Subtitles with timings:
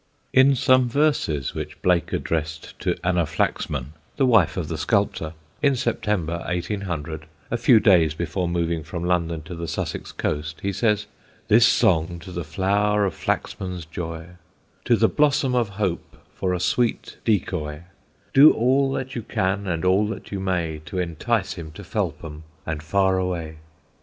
[0.33, 5.75] In some verses which Blake addressed to Anna Flaxman, the wife of the sculptor, in
[5.75, 11.05] September, 1800, a few days before moving from London to the Sussex coast, he says:
[11.49, 14.29] This song to the flower of Flaxman's joy;
[14.85, 17.81] To the blossom of hope, for a sweet decoy;
[18.33, 22.41] Do all that you can and all that you may To entice him to Felpham
[22.65, 23.57] and far away.